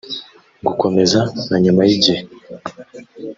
gukomeza 0.67 1.19
na 1.49 1.57
nyuma 1.63 1.81
y’igihe 1.87 2.23